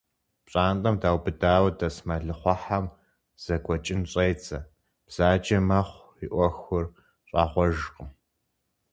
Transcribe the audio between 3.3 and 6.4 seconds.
зэкӀуэкӀын щӀедзэ, бзаджэ мэхъу, и